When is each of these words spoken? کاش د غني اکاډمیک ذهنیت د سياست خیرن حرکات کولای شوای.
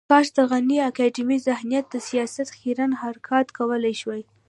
کاش 0.09 0.27
د 0.37 0.39
غني 0.51 0.77
اکاډمیک 0.89 1.41
ذهنیت 1.47 1.85
د 1.89 1.95
سياست 2.09 2.47
خیرن 2.57 2.91
حرکات 3.01 3.47
کولای 3.57 3.93
شوای. 4.01 4.23